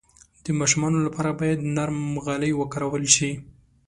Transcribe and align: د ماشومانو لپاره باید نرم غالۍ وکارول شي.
د 0.43 0.45
ماشومانو 0.59 0.97
لپاره 1.07 1.37
باید 1.39 1.59
نرم 1.75 1.99
غالۍ 2.25 2.51
وکارول 2.55 3.05
شي. 3.15 3.31